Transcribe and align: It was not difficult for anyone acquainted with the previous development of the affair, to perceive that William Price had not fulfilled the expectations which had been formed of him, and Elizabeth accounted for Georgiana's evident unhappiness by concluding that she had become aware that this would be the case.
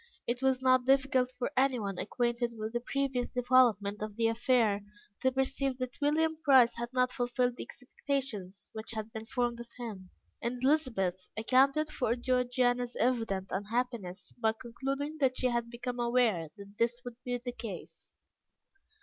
It 0.25 0.41
was 0.41 0.63
not 0.63 0.83
difficult 0.87 1.31
for 1.37 1.51
anyone 1.55 1.99
acquainted 1.99 2.53
with 2.57 2.73
the 2.73 2.79
previous 2.79 3.29
development 3.29 4.01
of 4.01 4.15
the 4.15 4.25
affair, 4.29 4.83
to 5.21 5.31
perceive 5.31 5.77
that 5.77 6.01
William 6.01 6.37
Price 6.43 6.75
had 6.79 6.89
not 6.91 7.11
fulfilled 7.11 7.55
the 7.55 7.61
expectations 7.63 8.67
which 8.73 8.93
had 8.93 9.13
been 9.13 9.27
formed 9.27 9.59
of 9.59 9.67
him, 9.77 10.09
and 10.41 10.57
Elizabeth 10.63 11.27
accounted 11.37 11.91
for 11.91 12.15
Georgiana's 12.15 12.95
evident 12.95 13.51
unhappiness 13.51 14.33
by 14.39 14.53
concluding 14.59 15.19
that 15.19 15.37
she 15.37 15.49
had 15.49 15.69
become 15.69 15.99
aware 15.99 16.49
that 16.57 16.79
this 16.79 16.99
would 17.05 17.17
be 17.23 17.37
the 17.37 17.51
case. 17.53 18.11